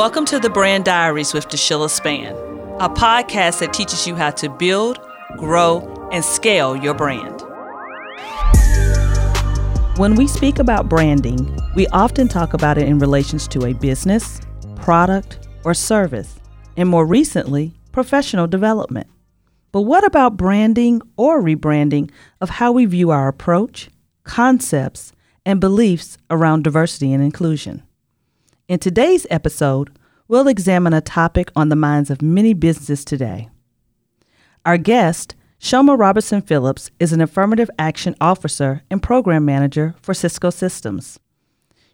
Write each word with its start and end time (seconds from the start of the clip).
Welcome 0.00 0.24
to 0.26 0.38
the 0.38 0.48
Brand 0.48 0.86
Diaries 0.86 1.34
with 1.34 1.50
DeShelia 1.50 1.90
Span, 1.90 2.34
a 2.80 2.88
podcast 2.88 3.58
that 3.58 3.74
teaches 3.74 4.06
you 4.06 4.14
how 4.14 4.30
to 4.30 4.48
build, 4.48 4.98
grow, 5.36 6.08
and 6.10 6.24
scale 6.24 6.74
your 6.74 6.94
brand. 6.94 7.42
When 9.98 10.14
we 10.14 10.26
speak 10.26 10.58
about 10.58 10.88
branding, 10.88 11.54
we 11.74 11.86
often 11.88 12.28
talk 12.28 12.54
about 12.54 12.78
it 12.78 12.88
in 12.88 12.98
relations 12.98 13.46
to 13.48 13.66
a 13.66 13.74
business, 13.74 14.40
product, 14.76 15.46
or 15.66 15.74
service, 15.74 16.40
and 16.78 16.88
more 16.88 17.04
recently, 17.04 17.74
professional 17.92 18.46
development. 18.46 19.06
But 19.70 19.82
what 19.82 20.02
about 20.02 20.38
branding 20.38 21.02
or 21.18 21.42
rebranding 21.42 22.10
of 22.40 22.48
how 22.48 22.72
we 22.72 22.86
view 22.86 23.10
our 23.10 23.28
approach, 23.28 23.90
concepts, 24.24 25.12
and 25.44 25.60
beliefs 25.60 26.16
around 26.30 26.64
diversity 26.64 27.12
and 27.12 27.22
inclusion? 27.22 27.82
In 28.70 28.78
today's 28.78 29.26
episode, 29.30 29.90
we'll 30.28 30.46
examine 30.46 30.92
a 30.92 31.00
topic 31.00 31.50
on 31.56 31.70
the 31.70 31.74
minds 31.74 32.08
of 32.08 32.22
many 32.22 32.54
businesses 32.54 33.04
today. 33.04 33.48
Our 34.64 34.78
guest, 34.78 35.34
Chioma 35.58 35.98
Robertson 35.98 36.40
Phillips, 36.40 36.88
is 37.00 37.12
an 37.12 37.20
affirmative 37.20 37.68
action 37.80 38.14
officer 38.20 38.84
and 38.88 39.02
program 39.02 39.44
manager 39.44 39.96
for 40.00 40.14
Cisco 40.14 40.50
Systems. 40.50 41.18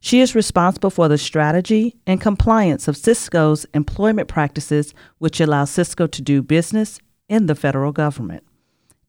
She 0.01 0.21
is 0.21 0.35
responsible 0.35 0.91
for 0.91 1.09
the 1.09 1.17
strategy 1.17 1.97
and 2.07 2.21
compliance 2.21 2.89
of 2.89 2.99
Cisco's 2.99 3.65
employment 3.73 4.29
practices, 4.29 4.93
which 5.17 5.41
allow 5.41 5.65
Cisco 5.65 6.07
to 6.07 6.21
do 6.21 6.43
business 6.43 6.99
in 7.27 7.47
the 7.47 7.55
federal 7.55 7.93
government. 7.93 8.45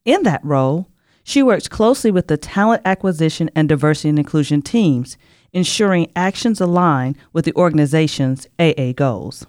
In 0.05 0.23
that 0.23 0.39
role, 0.41 0.87
she 1.21 1.43
works 1.43 1.67
closely 1.67 2.11
with 2.11 2.27
the 2.27 2.37
talent 2.37 2.83
acquisition 2.85 3.49
and 3.53 3.67
diversity 3.67 4.07
and 4.07 4.19
inclusion 4.19 4.61
teams, 4.61 5.17
ensuring 5.57 6.11
actions 6.15 6.61
align 6.61 7.17
with 7.33 7.43
the 7.43 7.53
organization's 7.55 8.45
AA 8.59 8.91
goals. 8.95 9.43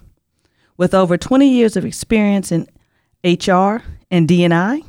With 0.79 0.95
over 0.95 1.19
20 1.19 1.47
years 1.47 1.77
of 1.77 1.85
experience 1.85 2.51
in 2.51 2.67
HR 3.23 3.83
and 4.11 4.27
D&I, 4.27 4.81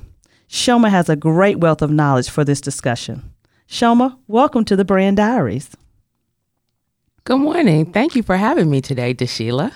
Chioma 0.48 0.90
has 0.90 1.10
a 1.10 1.18
great 1.18 1.60
wealth 1.60 1.82
of 1.82 1.92
knowledge 1.92 2.30
for 2.30 2.46
this 2.46 2.62
discussion. 2.62 3.34
Chioma, 3.68 4.18
welcome 4.28 4.64
to 4.64 4.78
the 4.78 4.86
Brand 4.86 5.18
Diaries. 5.18 5.72
Good 7.26 7.40
morning. 7.40 7.92
Thank 7.92 8.16
you 8.16 8.24
for 8.24 8.38
having 8.38 8.70
me 8.70 8.80
today, 8.80 9.14
DeShelia. 9.14 9.74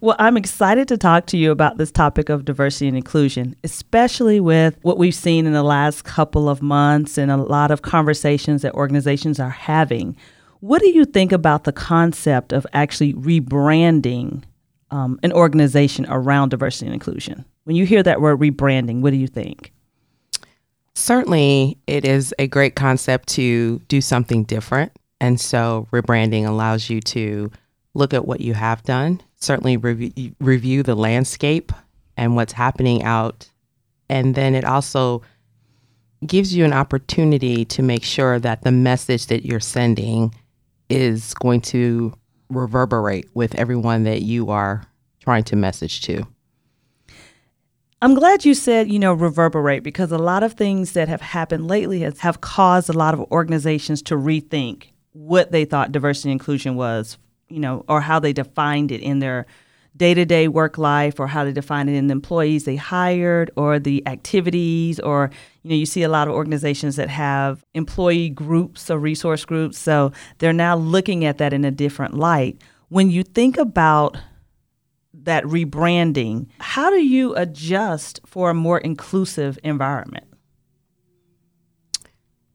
Well, 0.00 0.16
I'm 0.18 0.38
excited 0.38 0.88
to 0.88 0.96
talk 0.96 1.26
to 1.26 1.36
you 1.36 1.50
about 1.50 1.76
this 1.76 1.90
topic 1.90 2.30
of 2.30 2.46
diversity 2.46 2.88
and 2.88 2.96
inclusion, 2.96 3.54
especially 3.64 4.40
with 4.40 4.78
what 4.80 4.96
we've 4.96 5.14
seen 5.14 5.46
in 5.46 5.52
the 5.52 5.62
last 5.62 6.04
couple 6.04 6.48
of 6.48 6.62
months 6.62 7.18
and 7.18 7.30
a 7.30 7.36
lot 7.36 7.70
of 7.70 7.82
conversations 7.82 8.62
that 8.62 8.72
organizations 8.72 9.38
are 9.38 9.50
having. 9.50 10.16
What 10.60 10.82
do 10.82 10.90
you 10.90 11.06
think 11.06 11.32
about 11.32 11.64
the 11.64 11.72
concept 11.72 12.52
of 12.52 12.66
actually 12.74 13.14
rebranding 13.14 14.42
um, 14.90 15.18
an 15.22 15.32
organization 15.32 16.06
around 16.08 16.50
diversity 16.50 16.86
and 16.86 16.94
inclusion? 16.94 17.46
When 17.64 17.76
you 17.76 17.86
hear 17.86 18.02
that 18.02 18.20
word 18.20 18.38
rebranding, 18.38 19.00
what 19.00 19.10
do 19.10 19.16
you 19.16 19.26
think? 19.26 19.72
Certainly, 20.94 21.78
it 21.86 22.04
is 22.04 22.34
a 22.38 22.46
great 22.46 22.74
concept 22.74 23.28
to 23.30 23.78
do 23.88 24.02
something 24.02 24.44
different. 24.44 24.92
And 25.18 25.40
so, 25.40 25.88
rebranding 25.92 26.46
allows 26.46 26.90
you 26.90 27.00
to 27.02 27.50
look 27.94 28.12
at 28.12 28.26
what 28.26 28.40
you 28.40 28.52
have 28.54 28.82
done, 28.82 29.22
certainly 29.36 29.78
review, 29.78 30.34
review 30.40 30.82
the 30.82 30.94
landscape 30.94 31.72
and 32.16 32.36
what's 32.36 32.52
happening 32.52 33.02
out. 33.02 33.48
And 34.10 34.34
then 34.34 34.54
it 34.54 34.64
also 34.64 35.22
gives 36.26 36.54
you 36.54 36.66
an 36.66 36.72
opportunity 36.74 37.64
to 37.64 37.82
make 37.82 38.04
sure 38.04 38.38
that 38.38 38.62
the 38.62 38.72
message 38.72 39.26
that 39.28 39.46
you're 39.46 39.60
sending 39.60 40.34
is 40.90 41.34
going 41.34 41.60
to 41.60 42.12
reverberate 42.48 43.28
with 43.34 43.54
everyone 43.54 44.04
that 44.04 44.22
you 44.22 44.50
are 44.50 44.84
trying 45.20 45.44
to 45.44 45.56
message 45.56 46.02
to. 46.02 46.26
I'm 48.02 48.14
glad 48.14 48.44
you 48.44 48.54
said, 48.54 48.90
you 48.90 48.98
know, 48.98 49.12
reverberate 49.12 49.82
because 49.82 50.10
a 50.10 50.18
lot 50.18 50.42
of 50.42 50.54
things 50.54 50.92
that 50.92 51.08
have 51.08 51.20
happened 51.20 51.68
lately 51.68 52.00
has, 52.00 52.20
have 52.20 52.40
caused 52.40 52.88
a 52.88 52.94
lot 52.94 53.12
of 53.14 53.20
organizations 53.30 54.02
to 54.02 54.16
rethink 54.16 54.86
what 55.12 55.52
they 55.52 55.64
thought 55.64 55.92
diversity 55.92 56.30
and 56.30 56.40
inclusion 56.40 56.76
was 56.76 57.18
you 57.50 57.60
know, 57.60 57.84
or 57.88 58.00
how 58.00 58.18
they 58.18 58.32
defined 58.32 58.92
it 58.92 59.02
in 59.02 59.18
their 59.18 59.46
day 59.96 60.14
to 60.14 60.24
day 60.24 60.48
work 60.48 60.78
life 60.78 61.18
or 61.18 61.26
how 61.26 61.44
they 61.44 61.52
define 61.52 61.88
it 61.88 61.94
in 61.94 62.06
the 62.06 62.12
employees 62.12 62.64
they 62.64 62.76
hired 62.76 63.50
or 63.56 63.78
the 63.78 64.06
activities 64.06 65.00
or 65.00 65.30
you 65.62 65.70
know 65.70 65.76
you 65.76 65.86
see 65.86 66.02
a 66.02 66.08
lot 66.08 66.28
of 66.28 66.34
organizations 66.34 66.96
that 66.96 67.08
have 67.08 67.64
employee 67.74 68.30
groups 68.30 68.90
or 68.90 68.98
resource 68.98 69.44
groups 69.44 69.78
so 69.78 70.12
they're 70.38 70.52
now 70.52 70.76
looking 70.76 71.24
at 71.24 71.38
that 71.38 71.52
in 71.52 71.64
a 71.64 71.70
different 71.70 72.14
light. 72.14 72.62
When 72.88 73.10
you 73.10 73.22
think 73.22 73.56
about 73.56 74.16
that 75.12 75.44
rebranding 75.44 76.46
how 76.60 76.90
do 76.90 77.04
you 77.04 77.34
adjust 77.34 78.20
for 78.24 78.50
a 78.50 78.54
more 78.54 78.78
inclusive 78.78 79.58
environment? 79.64 80.26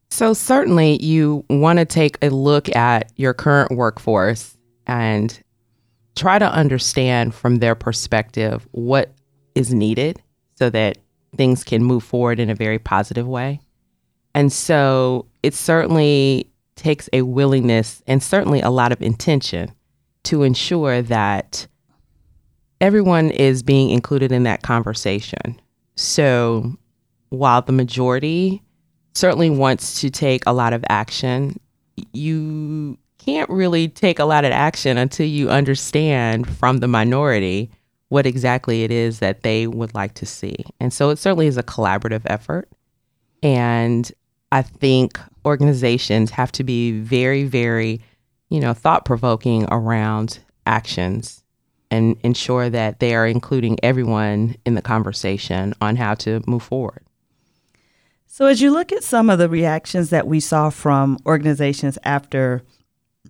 So 0.09 0.33
certainly 0.33 1.03
you 1.03 1.43
want 1.49 1.79
to 1.79 1.85
take 1.85 2.17
a 2.21 2.29
look 2.29 2.73
at 2.73 3.11
your 3.17 3.33
current 3.33 3.71
workforce 3.71 4.55
and 4.87 5.37
try 6.15 6.39
to 6.39 6.51
understand 6.51 7.35
from 7.35 7.57
their 7.57 7.75
perspective 7.75 8.67
what 8.71 9.13
is 9.53 9.73
needed 9.73 10.21
so 10.55 10.69
that 10.69 10.97
things 11.35 11.63
can 11.63 11.83
move 11.83 12.03
forward 12.03 12.39
in 12.39 12.49
a 12.49 12.55
very 12.55 12.79
positive 12.79 13.27
way. 13.27 13.59
And 14.33 14.51
so 14.51 15.27
it 15.43 15.53
certainly 15.53 16.49
takes 16.75 17.09
a 17.13 17.21
willingness 17.21 18.01
and 18.07 18.21
certainly 18.21 18.61
a 18.61 18.69
lot 18.69 18.91
of 18.91 19.01
intention 19.01 19.73
to 20.23 20.43
ensure 20.43 21.01
that 21.03 21.67
everyone 22.81 23.31
is 23.31 23.63
being 23.63 23.89
included 23.89 24.31
in 24.31 24.43
that 24.43 24.61
conversation. 24.61 25.59
So 25.95 26.75
while 27.29 27.61
the 27.61 27.71
majority 27.71 28.61
certainly 29.13 29.49
wants 29.49 30.01
to 30.01 30.09
take 30.09 30.43
a 30.45 30.53
lot 30.53 30.73
of 30.73 30.83
action, 30.89 31.59
you 32.13 32.97
can't 33.25 33.49
really 33.49 33.87
take 33.87 34.19
a 34.19 34.25
lot 34.25 34.45
of 34.45 34.51
action 34.51 34.97
until 34.97 35.25
you 35.25 35.49
understand 35.49 36.47
from 36.47 36.77
the 36.77 36.87
minority 36.87 37.71
what 38.09 38.27
exactly 38.27 38.83
it 38.83 38.91
is 38.91 39.19
that 39.19 39.41
they 39.41 39.65
would 39.65 39.95
like 39.95 40.13
to 40.13 40.25
see. 40.27 40.55
And 40.79 40.93
so 40.93 41.09
it 41.09 41.17
certainly 41.17 41.47
is 41.47 41.57
a 41.57 41.63
collaborative 41.63 42.21
effort. 42.27 42.69
And 43.41 44.11
I 44.51 44.61
think 44.61 45.19
organizations 45.43 46.29
have 46.31 46.51
to 46.53 46.63
be 46.63 46.99
very, 46.99 47.45
very, 47.45 47.99
you 48.49 48.59
know, 48.59 48.73
thought 48.73 49.05
provoking 49.05 49.65
around 49.71 50.39
actions 50.67 51.43
and 51.89 52.17
ensure 52.23 52.69
that 52.69 52.99
they 52.99 53.15
are 53.15 53.25
including 53.25 53.79
everyone 53.83 54.55
in 54.65 54.75
the 54.75 54.81
conversation 54.81 55.73
on 55.81 55.95
how 55.95 56.13
to 56.15 56.41
move 56.45 56.63
forward. 56.63 57.03
So, 58.27 58.45
as 58.45 58.61
you 58.61 58.71
look 58.71 58.91
at 58.91 59.03
some 59.03 59.29
of 59.29 59.39
the 59.39 59.47
reactions 59.47 60.09
that 60.09 60.27
we 60.27 60.39
saw 60.39 60.69
from 60.69 61.17
organizations 61.25 61.97
after 62.03 62.63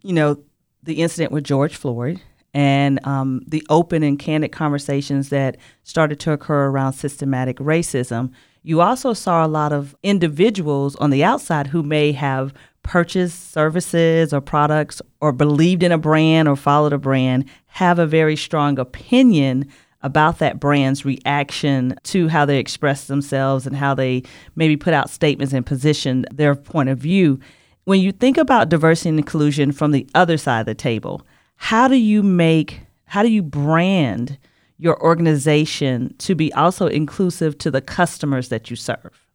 you 0.05 0.13
know, 0.13 0.37
the 0.83 1.01
incident 1.01 1.31
with 1.31 1.43
George 1.43 1.75
Floyd 1.75 2.21
and 2.53 3.05
um, 3.07 3.41
the 3.47 3.65
open 3.69 4.03
and 4.03 4.19
candid 4.19 4.51
conversations 4.51 5.29
that 5.29 5.57
started 5.83 6.19
to 6.21 6.31
occur 6.31 6.67
around 6.67 6.93
systematic 6.93 7.57
racism, 7.57 8.31
you 8.61 8.81
also 8.81 9.13
saw 9.13 9.43
a 9.43 9.47
lot 9.47 9.73
of 9.73 9.95
individuals 10.03 10.95
on 10.97 11.09
the 11.09 11.23
outside 11.23 11.67
who 11.67 11.81
may 11.81 12.11
have 12.11 12.53
purchased 12.83 13.51
services 13.51 14.31
or 14.31 14.41
products 14.41 15.01
or 15.21 15.31
believed 15.31 15.81
in 15.81 15.91
a 15.91 15.97
brand 15.97 16.47
or 16.47 16.55
followed 16.55 16.93
a 16.93 16.99
brand 16.99 17.45
have 17.65 17.97
a 17.97 18.05
very 18.05 18.35
strong 18.35 18.77
opinion 18.77 19.67
about 20.03 20.37
that 20.37 20.59
brand's 20.59 21.03
reaction 21.03 21.95
to 22.03 22.27
how 22.27 22.45
they 22.45 22.59
express 22.59 23.07
themselves 23.07 23.65
and 23.65 23.75
how 23.75 23.95
they 23.95 24.21
maybe 24.55 24.77
put 24.77 24.93
out 24.93 25.09
statements 25.09 25.51
and 25.51 25.65
position 25.65 26.27
their 26.31 26.53
point 26.53 26.89
of 26.89 26.99
view 26.99 27.39
when 27.85 28.01
you 28.01 28.11
think 28.11 28.37
about 28.37 28.69
diversity 28.69 29.09
and 29.09 29.19
inclusion 29.19 29.71
from 29.71 29.91
the 29.91 30.07
other 30.13 30.37
side 30.37 30.61
of 30.61 30.65
the 30.65 30.75
table, 30.75 31.25
how 31.55 31.87
do 31.87 31.95
you 31.95 32.21
make, 32.21 32.81
how 33.05 33.23
do 33.23 33.29
you 33.29 33.41
brand 33.41 34.37
your 34.77 35.01
organization 35.01 36.13
to 36.17 36.35
be 36.35 36.51
also 36.53 36.87
inclusive 36.87 37.57
to 37.59 37.71
the 37.71 37.81
customers 37.81 38.49
that 38.49 38.69
you 38.69 38.75
serve? 38.75 39.25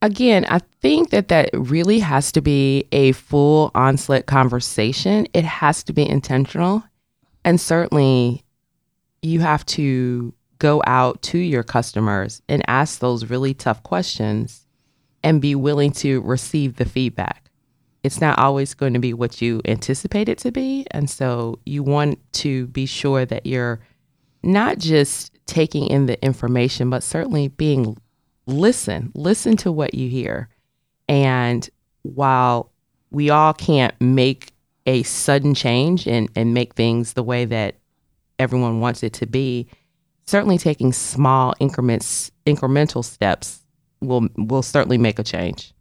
Again, 0.00 0.44
I 0.48 0.60
think 0.80 1.10
that 1.10 1.28
that 1.28 1.50
really 1.52 2.00
has 2.00 2.32
to 2.32 2.40
be 2.40 2.86
a 2.92 3.12
full 3.12 3.70
onslaught 3.74 4.26
conversation. 4.26 5.26
It 5.32 5.44
has 5.44 5.82
to 5.84 5.92
be 5.92 6.08
intentional. 6.08 6.82
And 7.44 7.60
certainly, 7.60 8.44
you 9.22 9.40
have 9.40 9.64
to 9.66 10.34
go 10.58 10.82
out 10.86 11.22
to 11.22 11.38
your 11.38 11.62
customers 11.62 12.42
and 12.48 12.62
ask 12.68 12.98
those 12.98 13.30
really 13.30 13.54
tough 13.54 13.82
questions 13.84 14.61
and 15.22 15.40
be 15.40 15.54
willing 15.54 15.92
to 15.92 16.20
receive 16.22 16.76
the 16.76 16.84
feedback. 16.84 17.50
It's 18.02 18.20
not 18.20 18.38
always 18.38 18.74
going 18.74 18.94
to 18.94 18.98
be 18.98 19.14
what 19.14 19.40
you 19.40 19.60
anticipate 19.64 20.28
it 20.28 20.38
to 20.38 20.50
be. 20.50 20.86
And 20.90 21.08
so 21.08 21.60
you 21.64 21.82
want 21.82 22.18
to 22.34 22.66
be 22.68 22.86
sure 22.86 23.24
that 23.26 23.46
you're 23.46 23.80
not 24.42 24.78
just 24.78 25.32
taking 25.46 25.86
in 25.86 26.06
the 26.06 26.22
information, 26.24 26.90
but 26.90 27.02
certainly 27.02 27.48
being 27.48 27.96
listen, 28.46 29.12
listen 29.14 29.56
to 29.58 29.70
what 29.70 29.94
you 29.94 30.08
hear. 30.08 30.48
And 31.08 31.68
while 32.02 32.72
we 33.10 33.30
all 33.30 33.52
can't 33.52 33.94
make 34.00 34.52
a 34.86 35.04
sudden 35.04 35.54
change 35.54 36.08
and, 36.08 36.28
and 36.34 36.54
make 36.54 36.74
things 36.74 37.12
the 37.12 37.22
way 37.22 37.44
that 37.44 37.76
everyone 38.38 38.80
wants 38.80 39.04
it 39.04 39.12
to 39.14 39.26
be, 39.26 39.68
certainly 40.26 40.58
taking 40.58 40.92
small 40.92 41.54
increments, 41.60 42.32
incremental 42.46 43.04
steps 43.04 43.61
will 44.02 44.28
will 44.36 44.62
certainly 44.62 44.98
make 44.98 45.18
a 45.18 45.22
change. 45.22 45.72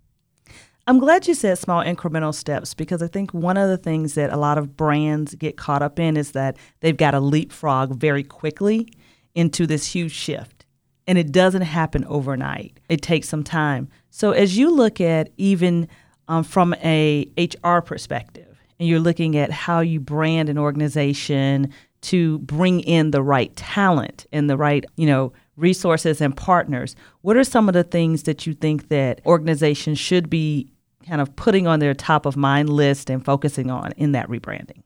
I'm 0.88 1.00
glad 1.00 1.27
you 1.27 1.35
said 1.35 1.57
small 1.57 1.83
incremental 1.83 2.33
steps 2.33 2.73
because 2.73 3.03
I 3.03 3.07
think 3.07 3.33
one 3.33 3.56
of 3.56 3.69
the 3.69 3.77
things 3.77 4.15
that 4.15 4.31
a 4.31 4.38
lot 4.38 4.57
of 4.57 4.75
brands 4.75 5.35
get 5.35 5.56
caught 5.56 5.81
up 5.81 6.00
in 6.00 6.18
is 6.18 6.31
that 6.31 6.57
they've 6.79 6.97
got 6.97 7.12
to 7.12 7.19
leapfrog 7.19 7.95
very 7.95 8.23
quickly 8.23 8.91
into 9.35 9.68
this 9.68 9.88
huge 9.88 10.12
shift. 10.12 10.65
And 11.07 11.18
it 11.18 11.31
doesn't 11.31 11.62
happen 11.62 12.03
overnight. 12.06 12.79
It 12.89 13.01
takes 13.01 13.29
some 13.29 13.44
time. 13.44 13.89
So 14.09 14.31
as 14.31 14.57
you 14.57 14.71
look 14.71 15.00
at 15.00 15.29
even 15.38 15.88
um, 16.27 16.44
from 16.44 16.73
a 16.83 17.27
HR 17.38 17.79
perspective, 17.81 18.59
and 18.79 18.89
you're 18.89 19.00
looking 19.00 19.38
at 19.38 19.51
how 19.51 19.81
you 19.81 20.00
brand 20.00 20.50
an 20.50 20.57
organization 20.57 21.71
to 22.01 22.39
bring 22.39 22.79
in 22.79 23.12
the 23.12 23.21
right 23.21 23.56
talent 23.56 24.25
and 24.31 24.50
the 24.50 24.57
right, 24.57 24.83
you 24.95 25.06
know, 25.06 25.33
resources 25.57 26.21
and 26.21 26.36
partners. 26.36 26.95
What 27.21 27.38
are 27.38 27.44
some 27.44 27.68
of 27.68 27.74
the 27.74 27.83
things 27.83 28.24
that 28.24 28.48
you 28.48 28.53
think 28.53 28.89
that 28.89 29.21
organizations 29.25 30.00
should 30.00 30.30
be 30.30 30.71
kind 31.07 31.21
of 31.21 31.36
putting 31.36 31.68
on 31.68 31.80
their 31.80 31.94
top 31.94 32.25
of 32.25 32.38
mind 32.38 32.69
list 32.69 33.09
and 33.09 33.24
focusing 33.24 33.69
on 33.69 33.92
in 33.98 34.13
that 34.13 34.27
rebranding? 34.27 34.83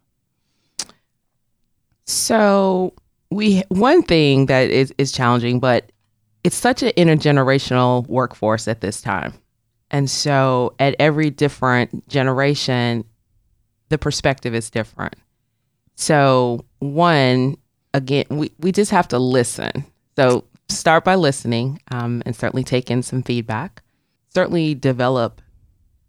So, 2.06 2.94
we 3.32 3.64
one 3.70 4.04
thing 4.04 4.46
that 4.46 4.70
is 4.70 4.94
is 4.98 5.12
challenging, 5.12 5.60
but 5.60 5.92
it's 6.44 6.56
such 6.56 6.84
an 6.84 6.92
intergenerational 6.92 8.06
workforce 8.08 8.68
at 8.68 8.82
this 8.82 9.02
time. 9.02 9.34
And 9.90 10.10
so 10.10 10.76
at 10.80 10.96
every 11.00 11.30
different 11.30 12.08
generation, 12.08 13.04
the 13.90 13.98
perspective 13.98 14.54
is 14.54 14.70
different. 14.70 15.16
So, 15.96 16.66
one, 16.80 17.58
again, 17.94 18.26
we, 18.30 18.52
we 18.60 18.72
just 18.72 18.92
have 18.92 19.08
to 19.10 19.20
listen. 19.20 19.86
So, 20.18 20.44
start 20.70 21.04
by 21.04 21.16
listening 21.16 21.80
um, 21.92 22.22
and 22.26 22.36
certainly 22.36 22.64
take 22.64 22.90
in 22.90 23.04
some 23.04 23.24
feedback. 23.24 23.82
Certainly 24.34 24.76
develop 24.76 25.42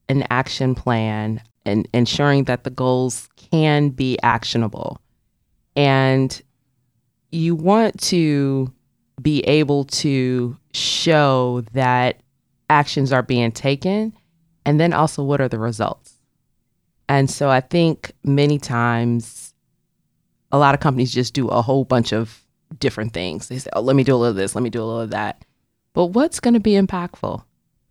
an 0.08 0.24
action 0.30 0.74
plan 0.74 1.42
and 1.64 1.88
ensuring 1.92 2.44
that 2.44 2.64
the 2.64 2.70
goals 2.70 3.28
can 3.36 3.90
be 3.90 4.18
actionable. 4.22 5.00
And 5.74 6.40
you 7.32 7.54
want 7.54 8.00
to 8.02 8.72
be 9.20 9.40
able 9.40 9.84
to 9.84 10.56
show 10.72 11.62
that 11.72 12.20
actions 12.70 13.12
are 13.12 13.22
being 13.22 13.52
taken 13.52 14.12
and 14.64 14.80
then 14.80 14.92
also 14.92 15.22
what 15.22 15.40
are 15.40 15.48
the 15.48 15.58
results. 15.58 16.14
And 17.08 17.30
so 17.30 17.48
I 17.48 17.60
think 17.60 18.12
many 18.24 18.58
times 18.58 19.54
a 20.50 20.58
lot 20.58 20.74
of 20.74 20.80
companies 20.80 21.12
just 21.12 21.34
do 21.34 21.48
a 21.48 21.62
whole 21.62 21.84
bunch 21.84 22.12
of 22.12 22.42
different 22.78 23.12
things. 23.12 23.48
They 23.48 23.58
say, 23.58 23.70
oh, 23.74 23.80
let 23.80 23.96
me 23.96 24.04
do 24.04 24.14
a 24.14 24.16
little 24.16 24.30
of 24.30 24.36
this, 24.36 24.54
let 24.54 24.62
me 24.62 24.70
do 24.70 24.82
a 24.82 24.84
little 24.84 25.00
of 25.00 25.10
that. 25.10 25.44
But 25.92 26.06
what's 26.06 26.40
going 26.40 26.54
to 26.54 26.60
be 26.60 26.72
impactful 26.72 27.42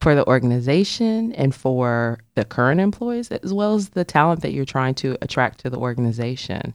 for 0.02 0.16
the 0.16 0.28
organization 0.28 1.32
and 1.34 1.56
for 1.56 2.20
the 2.36 2.46
current 2.46 2.80
employees, 2.80 3.32
as 3.32 3.54
well 3.54 3.76
as 3.76 3.90
the 3.90 4.04
talent 4.04 4.42
that 4.42 4.52
you're 4.52 4.66
trying 4.66 4.96
to 4.96 5.18
attract 5.22 5.60
to 5.62 5.70
the 5.70 5.78
organization? 5.78 6.74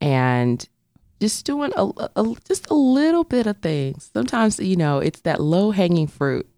And 0.00 0.66
just 1.20 1.46
doing 1.46 1.72
a, 1.76 1.90
a 2.16 2.34
just 2.46 2.70
a 2.70 2.74
little 2.74 3.24
bit 3.24 3.46
of 3.46 3.58
things. 3.58 4.10
Sometimes, 4.12 4.58
you 4.58 4.76
know, 4.76 4.98
it's 4.98 5.20
that 5.22 5.40
low 5.40 5.70
hanging 5.70 6.06
fruit. 6.06 6.48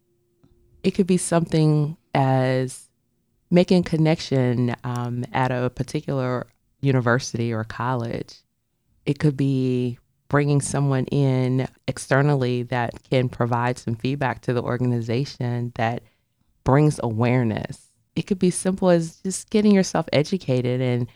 It 0.83 0.93
could 0.93 1.07
be 1.07 1.17
something 1.17 1.97
as 2.15 2.89
making 3.51 3.85
connection 3.85 4.75
um, 4.85 5.25
at 5.33 5.51
a 5.51 5.71
particular 5.71 6.47
university 6.81 7.53
or 7.53 7.65
college. 7.65 8.35
It 9.07 9.19
could 9.19 9.37
be 9.37 9.99
bringing 10.29 10.61
someone 10.61 11.05
in 11.07 11.67
externally 11.87 12.63
that 12.65 12.93
can 13.11 13.29
provide 13.29 13.79
some 13.79 13.95
feedback 13.95 14.43
to 14.43 14.53
the 14.53 14.63
organization 14.63 15.73
that 15.77 16.03
brings 16.65 17.01
awareness. 17.03 17.87
It 18.15 18.23
could 18.23 18.39
be 18.39 18.51
simple 18.51 18.91
as 18.91 19.17
just 19.23 19.49
getting 19.51 19.73
yourself 19.73 20.07
educated 20.13 20.81
and 20.81 21.09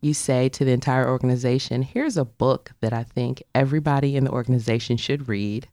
you 0.00 0.14
say 0.14 0.48
to 0.50 0.64
the 0.64 0.72
entire 0.72 1.08
organization, 1.08 1.82
here's 1.82 2.16
a 2.16 2.24
book 2.24 2.72
that 2.80 2.92
I 2.92 3.02
think 3.02 3.42
everybody 3.54 4.16
in 4.16 4.24
the 4.24 4.30
organization 4.30 4.96
should 4.96 5.28
read. 5.28 5.68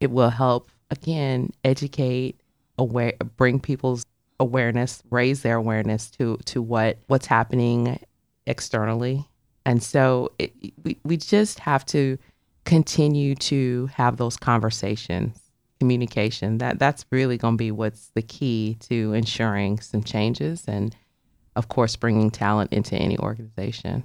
It 0.00 0.10
will 0.10 0.30
help 0.30 0.70
again 0.90 1.50
educate, 1.62 2.40
aware 2.78 3.14
bring 3.36 3.60
people's 3.60 4.06
awareness, 4.40 5.02
raise 5.10 5.42
their 5.42 5.56
awareness 5.56 6.10
to 6.12 6.38
to 6.46 6.62
what 6.62 6.98
what's 7.06 7.26
happening 7.26 7.98
externally. 8.46 9.26
And 9.66 9.82
so 9.82 10.32
it, 10.38 10.52
we, 10.82 10.98
we 11.04 11.16
just 11.16 11.60
have 11.60 11.84
to 11.86 12.18
continue 12.64 13.34
to 13.34 13.88
have 13.94 14.16
those 14.16 14.36
conversations, 14.36 15.50
communication. 15.80 16.58
That 16.58 16.78
that's 16.78 17.04
really 17.10 17.38
going 17.38 17.54
to 17.54 17.58
be 17.58 17.70
what's 17.70 18.08
the 18.14 18.22
key 18.22 18.76
to 18.88 19.12
ensuring 19.12 19.80
some 19.80 20.02
changes 20.02 20.64
and 20.66 20.94
of 21.56 21.68
course 21.68 21.96
bringing 21.96 22.30
talent 22.30 22.72
into 22.72 22.96
any 22.96 23.18
organization. 23.18 24.04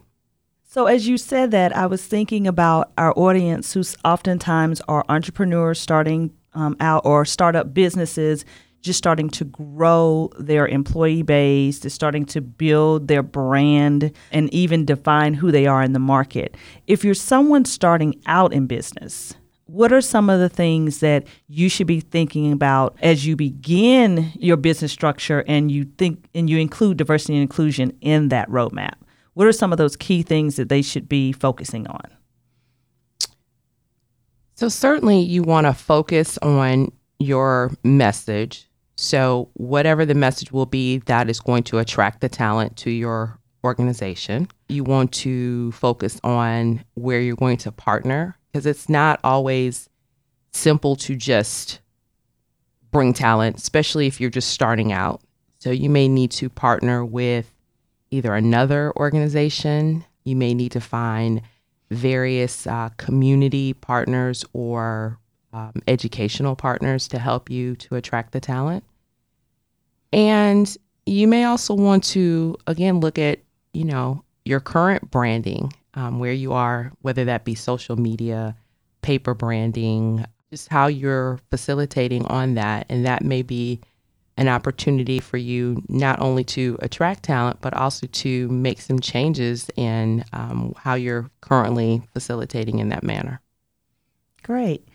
So, 0.64 0.86
as 0.86 1.08
you 1.08 1.18
said 1.18 1.50
that, 1.52 1.76
I 1.76 1.88
was 1.88 2.06
thinking 2.06 2.46
about 2.46 2.92
our 2.96 3.12
audience 3.18 3.74
who 3.74 3.82
oftentimes 4.06 4.82
are 4.88 5.04
entrepreneurs 5.10 5.80
starting 5.80 6.32
um, 6.54 6.78
out 6.80 7.06
or 7.06 7.26
startup 7.26 7.74
businesses 7.74 8.46
just 8.82 8.98
starting 8.98 9.30
to 9.30 9.46
grow 9.46 10.30
their 10.40 10.68
employee 10.68 11.22
base, 11.22 11.80
they're 11.80 11.90
starting 11.90 12.26
to 12.26 12.42
build 12.42 13.08
their 13.08 13.24
brand 13.24 14.12
and 14.32 14.54
even 14.54 14.86
define 14.86 15.34
who 15.34 15.52
they 15.52 15.66
are 15.66 15.84
in 15.84 15.94
the 15.94 16.00
market. 16.00 16.56
If 16.88 17.04
you're 17.04 17.14
someone 17.14 17.66
starting 17.66 18.22
out 18.26 18.54
in 18.54 18.68
business, 18.68 19.34
what 19.66 19.94
are 19.94 20.02
some 20.02 20.30
of 20.30 20.40
the 20.40 20.50
things 20.50 21.00
that 21.00 21.28
you 21.48 21.70
should 21.70 21.88
be 21.88 22.00
thinking 22.00 22.52
about 22.52 22.98
as 23.02 23.26
you 23.26 23.36
begin 23.36 24.32
your 24.36 24.58
business 24.58 24.92
structure 24.92 25.44
and 25.48 25.72
you 25.72 25.84
think 25.98 26.26
and 26.34 26.50
you 26.50 26.58
include 26.58 26.98
diversity 26.98 27.34
and 27.34 27.44
inclusion 27.44 27.96
in 28.02 28.30
that 28.30 28.50
roadmap? 28.50 28.96
What 29.36 29.46
are 29.46 29.52
some 29.52 29.72
of 29.72 29.78
those 29.78 29.96
key 29.96 30.24
things 30.24 30.56
that 30.56 30.70
they 30.70 30.82
should 30.82 31.08
be 31.08 31.32
focusing 31.32 31.86
on? 31.88 32.02
So 34.56 34.70
certainly 34.70 35.20
you 35.20 35.44
want 35.44 35.68
to 35.68 35.74
focus 35.74 36.38
on 36.40 36.92
your 37.20 37.72
message 37.84 38.69
so, 39.02 39.48
whatever 39.54 40.06
the 40.06 40.14
message 40.14 40.52
will 40.52 40.66
be, 40.66 40.98
that 40.98 41.30
is 41.30 41.40
going 41.40 41.64
to 41.64 41.80
attract 41.80 42.20
the 42.20 42.28
talent 42.28 42.76
to 42.80 42.92
your 42.92 43.40
organization. 43.64 44.50
You 44.68 44.84
want 44.84 45.14
to 45.14 45.72
focus 45.72 46.20
on 46.22 46.84
where 46.96 47.22
you're 47.22 47.38
going 47.38 47.56
to 47.60 47.72
partner 47.72 48.38
because 48.52 48.66
it's 48.66 48.90
not 48.90 49.22
always 49.24 49.88
simple 50.52 50.98
to 50.98 51.16
just 51.16 51.80
bring 52.92 53.14
talent, 53.14 53.56
especially 53.56 54.06
if 54.06 54.20
you're 54.20 54.30
just 54.30 54.50
starting 54.50 54.92
out. 54.92 55.22
So, 55.60 55.72
you 55.72 55.90
may 55.90 56.10
need 56.10 56.32
to 56.32 56.50
partner 56.50 57.06
with 57.06 57.50
either 58.12 58.36
another 58.36 58.92
organization, 58.98 60.04
you 60.26 60.36
may 60.36 60.54
need 60.54 60.74
to 60.74 60.82
find 60.82 61.42
various 61.90 62.68
uh, 62.68 62.90
community 62.98 63.72
partners 63.72 64.44
or 64.52 65.20
um, 65.54 65.82
educational 65.88 66.58
partners 66.58 67.08
to 67.08 67.18
help 67.18 67.50
you 67.50 67.78
to 67.78 67.96
attract 67.96 68.34
the 68.34 68.42
talent. 68.42 68.84
And 70.12 70.76
you 71.06 71.28
may 71.28 71.44
also 71.44 71.74
want 71.74 72.04
to, 72.06 72.56
again, 72.68 73.00
look 73.00 73.18
at, 73.20 73.40
you 73.74 73.86
know, 73.86 74.24
your 74.46 74.60
current 74.60 75.12
branding, 75.12 75.74
um, 75.94 76.20
where 76.20 76.34
you 76.34 76.54
are, 76.54 76.92
whether 77.02 77.26
that 77.26 77.46
be 77.46 77.56
social 77.56 77.96
media, 77.96 78.56
paper 79.02 79.34
branding, 79.34 80.26
just 80.50 80.70
how 80.70 80.88
you're 80.88 81.40
facilitating 81.50 82.26
on 82.26 82.56
that. 82.56 82.86
And 82.90 83.06
that 83.06 83.24
may 83.24 83.42
be 83.42 83.82
an 84.38 84.48
opportunity 84.48 85.20
for 85.20 85.38
you 85.38 85.84
not 85.90 86.20
only 86.22 86.46
to 86.46 86.78
attract 86.82 87.24
talent, 87.24 87.60
but 87.60 87.74
also 87.74 88.08
to 88.08 88.48
make 88.48 88.80
some 88.80 89.00
changes 89.00 89.70
in 89.76 90.24
um, 90.32 90.74
how 90.78 90.94
you're 90.94 91.30
currently 91.42 92.02
facilitating 92.14 92.80
in 92.80 92.88
that 92.90 93.04
manner. 93.04 93.42
Great. 94.42 94.88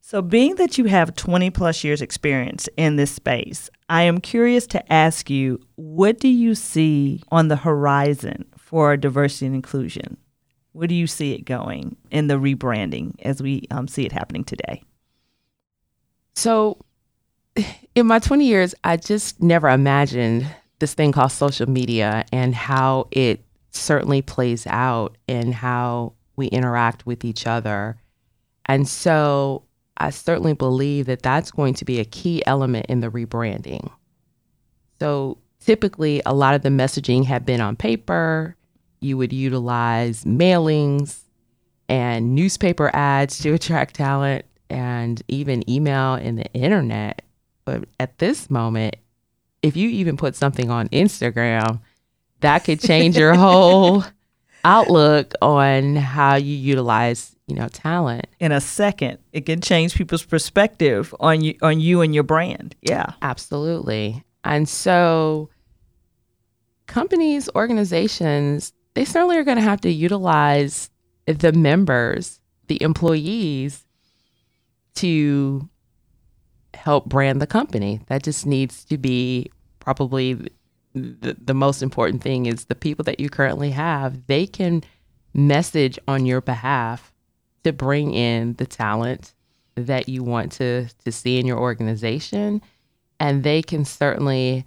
So, 0.00 0.20
being 0.20 0.56
that 0.56 0.78
you 0.78 0.86
have 0.86 1.14
20 1.14 1.50
plus 1.50 1.84
years 1.84 2.02
experience 2.02 2.68
in 2.76 2.96
this 2.96 3.12
space, 3.12 3.70
I 3.92 4.04
am 4.04 4.22
curious 4.22 4.66
to 4.68 4.90
ask 4.90 5.28
you 5.28 5.60
what 5.74 6.18
do 6.18 6.28
you 6.28 6.54
see 6.54 7.22
on 7.30 7.48
the 7.48 7.56
horizon 7.56 8.46
for 8.56 8.96
diversity 8.96 9.44
and 9.44 9.54
inclusion? 9.54 10.16
Where 10.72 10.88
do 10.88 10.94
you 10.94 11.06
see 11.06 11.34
it 11.34 11.44
going 11.44 11.96
in 12.10 12.26
the 12.26 12.36
rebranding 12.36 13.16
as 13.20 13.42
we 13.42 13.66
um, 13.70 13.86
see 13.86 14.06
it 14.06 14.12
happening 14.12 14.44
today? 14.44 14.82
So, 16.34 16.78
in 17.94 18.06
my 18.06 18.18
20 18.18 18.46
years, 18.46 18.74
I 18.82 18.96
just 18.96 19.42
never 19.42 19.68
imagined 19.68 20.46
this 20.78 20.94
thing 20.94 21.12
called 21.12 21.32
social 21.32 21.68
media 21.68 22.24
and 22.32 22.54
how 22.54 23.08
it 23.10 23.44
certainly 23.72 24.22
plays 24.22 24.66
out 24.68 25.18
in 25.28 25.52
how 25.52 26.14
we 26.36 26.46
interact 26.46 27.04
with 27.04 27.26
each 27.26 27.46
other. 27.46 27.98
And 28.64 28.88
so 28.88 29.64
I 29.96 30.10
certainly 30.10 30.54
believe 30.54 31.06
that 31.06 31.22
that's 31.22 31.50
going 31.50 31.74
to 31.74 31.84
be 31.84 32.00
a 32.00 32.04
key 32.04 32.42
element 32.46 32.86
in 32.88 33.00
the 33.00 33.08
rebranding. 33.08 33.90
So 34.98 35.38
typically 35.60 36.22
a 36.26 36.34
lot 36.34 36.54
of 36.54 36.62
the 36.62 36.68
messaging 36.68 37.24
had 37.24 37.44
been 37.44 37.60
on 37.60 37.76
paper. 37.76 38.56
You 39.00 39.16
would 39.16 39.32
utilize 39.32 40.24
mailings 40.24 41.20
and 41.88 42.34
newspaper 42.34 42.90
ads 42.94 43.38
to 43.40 43.52
attract 43.54 43.96
talent 43.96 44.44
and 44.70 45.22
even 45.28 45.68
email 45.70 46.14
and 46.14 46.38
the 46.38 46.52
internet. 46.52 47.22
But 47.64 47.84
at 48.00 48.18
this 48.18 48.50
moment, 48.50 48.96
if 49.62 49.76
you 49.76 49.88
even 49.88 50.16
put 50.16 50.34
something 50.34 50.70
on 50.70 50.88
Instagram, 50.88 51.80
that 52.40 52.64
could 52.64 52.80
change 52.80 53.16
your 53.16 53.34
whole 53.36 54.04
outlook 54.64 55.32
on 55.40 55.96
how 55.96 56.36
you 56.36 56.54
utilize, 56.56 57.36
you 57.52 57.58
know, 57.58 57.68
talent. 57.68 58.26
In 58.40 58.50
a 58.50 58.62
second, 58.62 59.18
it 59.34 59.44
can 59.44 59.60
change 59.60 59.94
people's 59.94 60.24
perspective 60.24 61.14
on 61.20 61.42
you 61.42 61.54
on 61.60 61.80
you 61.80 62.00
and 62.00 62.14
your 62.14 62.24
brand. 62.24 62.74
Yeah. 62.80 63.12
Absolutely. 63.20 64.24
And 64.42 64.66
so 64.66 65.50
companies, 66.86 67.50
organizations, 67.54 68.72
they 68.94 69.04
certainly 69.04 69.36
are 69.36 69.44
going 69.44 69.58
to 69.58 69.62
have 69.62 69.82
to 69.82 69.90
utilize 69.90 70.88
the 71.26 71.52
members, 71.52 72.40
the 72.68 72.82
employees 72.82 73.84
to 74.94 75.68
help 76.72 77.04
brand 77.04 77.42
the 77.42 77.46
company. 77.46 78.00
That 78.06 78.22
just 78.22 78.46
needs 78.46 78.82
to 78.86 78.96
be 78.96 79.50
probably 79.78 80.48
the, 80.94 81.36
the 81.38 81.54
most 81.54 81.82
important 81.82 82.22
thing 82.22 82.46
is 82.46 82.64
the 82.64 82.74
people 82.74 83.04
that 83.04 83.20
you 83.20 83.28
currently 83.28 83.72
have, 83.72 84.26
they 84.26 84.46
can 84.46 84.82
message 85.34 85.98
on 86.08 86.24
your 86.24 86.40
behalf 86.40 87.11
to 87.64 87.72
bring 87.72 88.12
in 88.12 88.54
the 88.54 88.66
talent 88.66 89.34
that 89.74 90.08
you 90.08 90.22
want 90.22 90.52
to 90.52 90.86
to 91.04 91.12
see 91.12 91.38
in 91.38 91.46
your 91.46 91.58
organization 91.58 92.60
and 93.18 93.44
they 93.44 93.62
can 93.62 93.84
certainly 93.84 94.66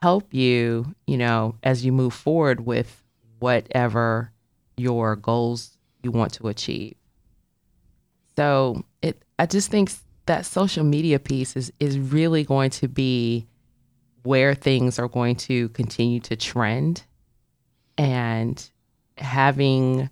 help 0.00 0.32
you, 0.32 0.94
you 1.06 1.16
know, 1.16 1.56
as 1.62 1.84
you 1.84 1.92
move 1.92 2.14
forward 2.14 2.64
with 2.64 3.02
whatever 3.40 4.30
your 4.76 5.16
goals 5.16 5.76
you 6.02 6.10
want 6.12 6.32
to 6.34 6.48
achieve. 6.48 6.94
So, 8.36 8.84
it 9.02 9.22
I 9.38 9.46
just 9.46 9.70
think 9.70 9.90
that 10.26 10.46
social 10.46 10.84
media 10.84 11.18
piece 11.18 11.56
is 11.56 11.72
is 11.80 11.98
really 11.98 12.44
going 12.44 12.70
to 12.70 12.88
be 12.88 13.46
where 14.22 14.54
things 14.54 14.98
are 14.98 15.08
going 15.08 15.36
to 15.36 15.68
continue 15.70 16.20
to 16.20 16.36
trend 16.36 17.02
and 17.96 18.70
having 19.16 20.08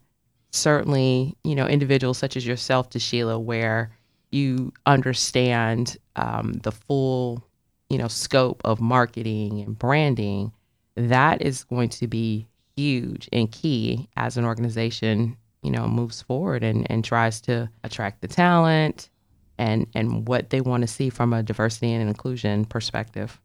certainly 0.57 1.37
you 1.45 1.55
know 1.55 1.67
individuals 1.67 2.19
such 2.19 2.37
as 2.37 2.47
yourself 2.47 2.89
Sheila, 2.97 3.39
where 3.39 3.91
you 4.31 4.73
understand 4.87 5.97
um, 6.17 6.55
the 6.63 6.73
full 6.73 7.45
you 7.89 7.99
know 7.99 8.09
scope 8.09 8.61
of 8.65 8.81
marketing 8.81 9.61
and 9.61 9.79
branding 9.79 10.53
that 10.97 11.43
is 11.43 11.65
going 11.65 11.91
to 11.91 12.07
be 12.07 12.47
huge 12.77 13.29
and 13.33 13.51
key 13.53 14.09
as 14.17 14.37
an 14.37 14.45
organization 14.45 15.37
you 15.63 15.71
know 15.71 15.87
moves 15.87 16.23
forward 16.23 16.63
and, 16.63 16.91
and 16.91 17.05
tries 17.05 17.41
to 17.41 17.69
attract 17.85 18.21
the 18.21 18.29
talent 18.29 19.11
and 19.59 19.87
and 19.95 20.29
what 20.29 20.51
they 20.51 20.61
want 20.61 20.83
to 20.83 20.87
see 20.87 21.11
from 21.11 21.33
a 21.33 21.43
diversity 21.43 21.93
and 21.93 22.09
inclusion 22.09 22.65
perspective. 22.65 23.41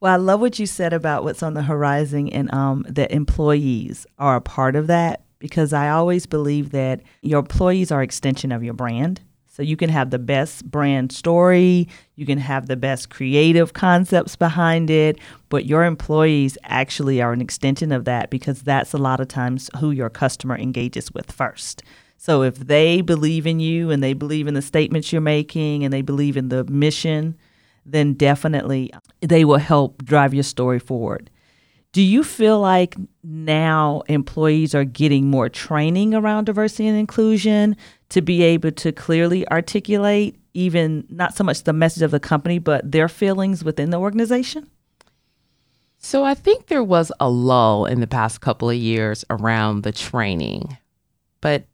Well, 0.00 0.12
I 0.12 0.16
love 0.16 0.40
what 0.40 0.58
you 0.58 0.66
said 0.66 0.92
about 0.92 1.22
what's 1.22 1.44
on 1.44 1.54
the 1.54 1.62
horizon 1.62 2.28
and 2.30 2.52
um, 2.52 2.84
that 2.88 3.12
employees 3.12 4.04
are 4.18 4.36
a 4.36 4.40
part 4.40 4.74
of 4.74 4.88
that 4.88 5.22
because 5.42 5.72
I 5.72 5.88
always 5.88 6.24
believe 6.24 6.70
that 6.70 7.00
your 7.20 7.40
employees 7.40 7.90
are 7.90 8.00
extension 8.00 8.52
of 8.52 8.62
your 8.62 8.74
brand. 8.74 9.20
So 9.48 9.64
you 9.64 9.76
can 9.76 9.90
have 9.90 10.10
the 10.10 10.20
best 10.20 10.70
brand 10.70 11.10
story, 11.10 11.88
you 12.14 12.24
can 12.24 12.38
have 12.38 12.68
the 12.68 12.76
best 12.76 13.10
creative 13.10 13.72
concepts 13.72 14.36
behind 14.36 14.88
it, 14.88 15.18
but 15.48 15.66
your 15.66 15.84
employees 15.84 16.56
actually 16.62 17.20
are 17.20 17.32
an 17.32 17.40
extension 17.40 17.90
of 17.90 18.04
that 18.04 18.30
because 18.30 18.62
that's 18.62 18.94
a 18.94 18.98
lot 18.98 19.18
of 19.18 19.26
times 19.26 19.68
who 19.80 19.90
your 19.90 20.08
customer 20.08 20.56
engages 20.56 21.12
with 21.12 21.32
first. 21.32 21.82
So 22.18 22.44
if 22.44 22.54
they 22.54 23.00
believe 23.00 23.44
in 23.44 23.58
you 23.58 23.90
and 23.90 24.00
they 24.00 24.12
believe 24.12 24.46
in 24.46 24.54
the 24.54 24.62
statements 24.62 25.12
you're 25.12 25.20
making 25.20 25.82
and 25.82 25.92
they 25.92 26.02
believe 26.02 26.36
in 26.36 26.50
the 26.50 26.62
mission, 26.64 27.36
then 27.84 28.14
definitely 28.14 28.92
they 29.20 29.44
will 29.44 29.58
help 29.58 30.04
drive 30.04 30.34
your 30.34 30.44
story 30.44 30.78
forward. 30.78 31.30
Do 31.92 32.00
you 32.00 32.24
feel 32.24 32.58
like 32.58 32.96
now 33.22 34.02
employees 34.08 34.74
are 34.74 34.84
getting 34.84 35.28
more 35.28 35.50
training 35.50 36.14
around 36.14 36.44
diversity 36.44 36.88
and 36.88 36.96
inclusion 36.96 37.76
to 38.08 38.22
be 38.22 38.42
able 38.42 38.72
to 38.72 38.92
clearly 38.92 39.46
articulate 39.48 40.38
even 40.54 41.06
not 41.10 41.34
so 41.34 41.44
much 41.44 41.64
the 41.64 41.72
message 41.72 42.02
of 42.02 42.10
the 42.10 42.20
company, 42.20 42.58
but 42.58 42.90
their 42.90 43.08
feelings 43.08 43.62
within 43.62 43.90
the 43.90 43.98
organization? 43.98 44.70
So 45.98 46.24
I 46.24 46.34
think 46.34 46.66
there 46.66 46.82
was 46.82 47.12
a 47.20 47.28
lull 47.28 47.84
in 47.84 48.00
the 48.00 48.06
past 48.06 48.40
couple 48.40 48.70
of 48.70 48.76
years 48.76 49.24
around 49.30 49.82
the 49.82 49.92
training. 49.92 50.76
But 51.40 51.66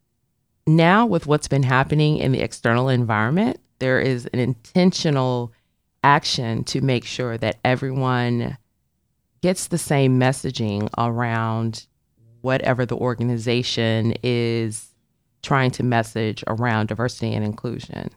now, 0.66 1.06
with 1.06 1.26
what's 1.26 1.48
been 1.48 1.62
happening 1.62 2.18
in 2.18 2.32
the 2.32 2.40
external 2.40 2.88
environment, 2.88 3.58
there 3.78 4.00
is 4.00 4.26
an 4.26 4.38
intentional 4.38 5.52
action 6.04 6.64
to 6.64 6.80
make 6.80 7.04
sure 7.04 7.38
that 7.38 7.58
everyone 7.64 8.58
gets 9.40 9.68
the 9.68 9.78
same 9.78 10.18
messaging 10.18 10.88
around 10.98 11.86
whatever 12.40 12.86
the 12.86 12.96
organization 12.96 14.14
is 14.22 14.94
trying 15.42 15.70
to 15.70 15.82
message 15.82 16.42
around 16.46 16.88
diversity 16.88 17.34
and 17.34 17.44
inclusion. 17.44 18.10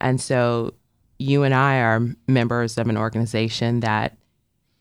And 0.00 0.20
so 0.20 0.74
you 1.18 1.42
and 1.42 1.54
I 1.54 1.80
are 1.80 2.08
members 2.26 2.78
of 2.78 2.88
an 2.88 2.96
organization 2.96 3.80
that 3.80 4.16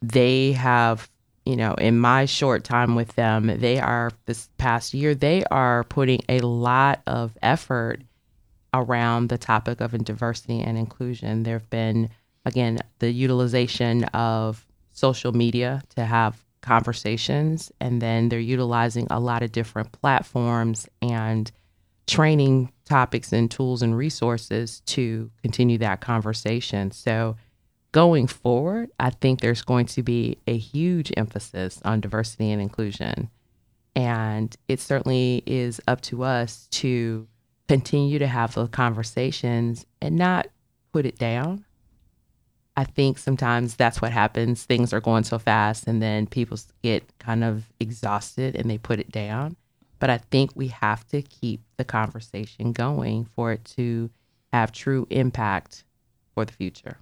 they 0.01 0.53
have, 0.53 1.09
you 1.45 1.55
know, 1.55 1.73
in 1.75 1.99
my 1.99 2.25
short 2.25 2.63
time 2.63 2.95
with 2.95 3.15
them, 3.15 3.47
they 3.59 3.79
are 3.79 4.11
this 4.25 4.49
past 4.57 4.93
year, 4.93 5.13
they 5.13 5.43
are 5.45 5.83
putting 5.83 6.21
a 6.27 6.39
lot 6.39 7.01
of 7.05 7.37
effort 7.41 8.01
around 8.73 9.29
the 9.29 9.37
topic 9.37 9.81
of 9.81 9.91
diversity 10.03 10.61
and 10.61 10.77
inclusion. 10.77 11.43
There 11.43 11.59
have 11.59 11.69
been 11.69 12.09
again, 12.45 12.79
the 12.99 13.11
utilization 13.11 14.05
of 14.05 14.65
social 15.01 15.31
media 15.33 15.81
to 15.95 16.05
have 16.05 16.45
conversations. 16.61 17.71
And 17.81 18.01
then 18.01 18.29
they're 18.29 18.39
utilizing 18.39 19.07
a 19.09 19.19
lot 19.19 19.41
of 19.41 19.51
different 19.51 19.91
platforms 19.91 20.87
and 21.01 21.51
training 22.05 22.71
topics 22.85 23.33
and 23.33 23.49
tools 23.49 23.81
and 23.81 23.97
resources 23.97 24.81
to 24.85 25.31
continue 25.41 25.79
that 25.79 26.01
conversation. 26.01 26.91
So, 26.91 27.35
going 27.91 28.27
forward, 28.27 28.89
I 28.99 29.09
think 29.09 29.41
there's 29.41 29.63
going 29.63 29.87
to 29.87 30.03
be 30.03 30.37
a 30.47 30.55
huge 30.55 31.11
emphasis 31.17 31.81
on 31.83 31.99
diversity 31.99 32.51
and 32.51 32.61
inclusion. 32.61 33.29
And 33.95 34.55
it 34.69 34.79
certainly 34.79 35.43
is 35.45 35.81
up 35.87 35.99
to 36.01 36.23
us 36.23 36.67
to 36.71 37.27
continue 37.67 38.19
to 38.19 38.27
have 38.27 38.53
those 38.53 38.69
conversations 38.69 39.85
and 40.01 40.15
not 40.15 40.47
put 40.93 41.05
it 41.05 41.17
down, 41.17 41.65
I 42.75 42.85
think 42.85 43.17
sometimes 43.17 43.75
that's 43.75 44.01
what 44.01 44.11
happens. 44.11 44.63
Things 44.63 44.93
are 44.93 45.01
going 45.01 45.23
so 45.23 45.37
fast, 45.37 45.87
and 45.87 46.01
then 46.01 46.25
people 46.25 46.57
get 46.81 47.03
kind 47.19 47.43
of 47.43 47.65
exhausted 47.79 48.55
and 48.55 48.69
they 48.69 48.77
put 48.77 48.99
it 48.99 49.11
down. 49.11 49.57
But 49.99 50.09
I 50.09 50.17
think 50.17 50.51
we 50.55 50.69
have 50.69 51.05
to 51.09 51.21
keep 51.21 51.61
the 51.77 51.83
conversation 51.83 52.71
going 52.71 53.25
for 53.35 53.51
it 53.51 53.65
to 53.75 54.09
have 54.51 54.71
true 54.71 55.05
impact 55.09 55.83
for 56.33 56.45
the 56.45 56.53
future. 56.53 56.97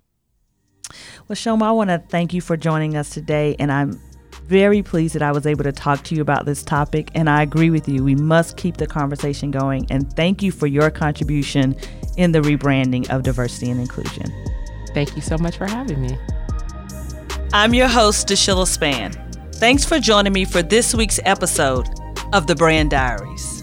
Well, 1.28 1.36
Chioma, 1.36 1.64
I 1.64 1.72
want 1.72 1.92
to 1.92 2.00
thank 2.10 2.34
you 2.34 2.42
for 2.42 2.58
joining 2.58 2.98
us 2.98 3.12
today, 3.12 3.56
and 3.60 3.72
I'm 3.72 4.02
very 4.50 4.82
pleased 4.82 5.14
that 5.14 5.22
I 5.22 5.32
was 5.32 5.46
able 5.46 5.64
to 5.64 5.72
talk 5.72 6.04
to 6.06 6.16
you 6.16 6.22
about 6.22 6.46
this 6.46 6.64
topic. 6.64 7.12
And 7.14 7.30
I 7.30 7.44
agree 7.44 7.70
with 7.70 7.88
you. 7.88 8.04
We 8.04 8.16
must 8.16 8.58
keep 8.58 8.78
the 8.78 8.88
conversation 8.88 9.52
going. 9.52 9.86
And 9.92 10.12
thank 10.14 10.42
you 10.42 10.52
for 10.52 10.66
your 10.66 10.90
contribution 10.90 11.76
in 12.18 12.32
the 12.32 12.42
rebranding 12.42 13.08
of 13.12 13.24
diversity 13.24 13.70
and 13.70 13.80
inclusion. 13.80 14.34
Thank 14.94 15.16
you 15.16 15.22
so 15.22 15.38
much 15.38 15.58
for 15.58 15.68
having 15.68 16.02
me. 16.02 16.18
I'm 17.54 17.74
your 17.74 17.88
host, 17.88 18.28
DeShelia 18.28 18.68
Span. 18.68 19.12
Thanks 19.54 19.84
for 19.84 20.00
joining 20.00 20.34
me 20.34 20.46
for 20.46 20.62
this 20.62 20.94
week's 20.94 21.20
episode 21.26 21.88
of 22.34 22.48
The 22.48 22.56
Brand 22.56 22.92
Diaries. 22.92 23.59